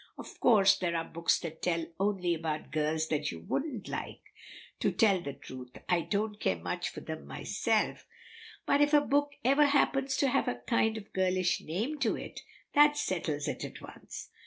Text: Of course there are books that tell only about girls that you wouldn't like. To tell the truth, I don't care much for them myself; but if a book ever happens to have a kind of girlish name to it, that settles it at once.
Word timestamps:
Of 0.17 0.39
course 0.39 0.79
there 0.79 0.95
are 0.95 1.03
books 1.05 1.37
that 1.41 1.61
tell 1.61 1.85
only 1.99 2.33
about 2.33 2.71
girls 2.71 3.07
that 3.09 3.31
you 3.31 3.41
wouldn't 3.41 3.87
like. 3.87 4.23
To 4.79 4.91
tell 4.91 5.21
the 5.21 5.33
truth, 5.33 5.77
I 5.87 6.01
don't 6.01 6.39
care 6.39 6.57
much 6.57 6.89
for 6.89 7.01
them 7.01 7.27
myself; 7.27 8.07
but 8.65 8.81
if 8.81 8.95
a 8.95 9.01
book 9.01 9.33
ever 9.45 9.67
happens 9.67 10.17
to 10.17 10.29
have 10.29 10.47
a 10.47 10.55
kind 10.65 10.97
of 10.97 11.13
girlish 11.13 11.61
name 11.61 11.99
to 11.99 12.15
it, 12.17 12.39
that 12.73 12.97
settles 12.97 13.47
it 13.47 13.63
at 13.63 13.79
once. 13.79 14.31